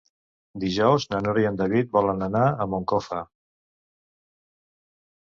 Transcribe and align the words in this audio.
Dijous 0.61 1.03
na 1.09 1.17
Nora 1.25 1.43
i 1.43 1.43
en 1.49 1.59
David 1.59 1.91
volen 1.97 2.25
anar 2.27 2.41
a 2.49 2.67
Moncofa. 2.71 3.19